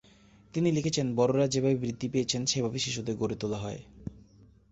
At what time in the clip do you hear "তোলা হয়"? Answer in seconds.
3.35-3.81